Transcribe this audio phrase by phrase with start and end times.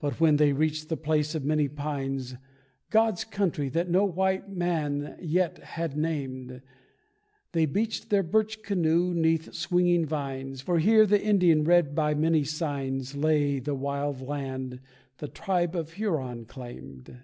[0.00, 2.34] But when they reached the place of many pines,
[2.88, 6.62] God's country, that no white man yet had named
[7.52, 12.42] They beached their birch canoe 'neath swinging vines, For here, the Indian read by many
[12.44, 14.80] signs, Lay the wild land
[15.18, 17.14] the tribe of Huron claimed.